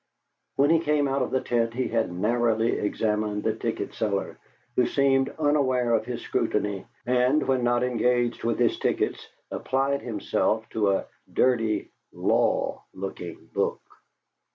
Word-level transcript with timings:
When 0.55 0.71
he 0.71 0.79
came 0.79 1.07
out 1.07 1.21
of 1.21 1.29
the 1.29 1.41
tent 1.41 1.75
he 1.75 1.87
had 1.87 2.11
narrowly 2.11 2.71
examined 2.79 3.43
the 3.43 3.53
ticket 3.53 3.93
seller, 3.93 4.39
who 4.75 4.87
seemed 4.87 5.29
unaware 5.37 5.93
of 5.93 6.05
his 6.05 6.23
scrutiny, 6.23 6.87
and, 7.05 7.47
when 7.47 7.63
not 7.63 7.83
engaged 7.83 8.43
with 8.43 8.57
his 8.57 8.79
tickets, 8.79 9.29
applied 9.51 10.01
himself 10.01 10.67
to 10.69 10.89
a 10.93 11.05
dirty 11.31 11.91
law 12.11 12.81
looking 12.95 13.45
book. 13.53 13.79